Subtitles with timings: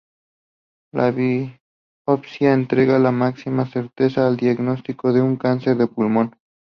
[0.99, 6.33] La biopsia entrega la máxima certeza al diagnóstico de un cáncer de pulmón.